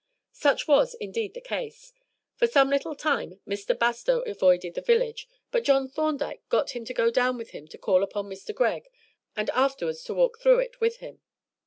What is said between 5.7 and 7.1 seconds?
Thorndyke got him to